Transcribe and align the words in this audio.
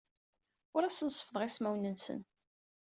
Ur 0.75 0.83
asen-seffḍeɣ 0.83 1.43
ismawen-nsen. 1.43 2.19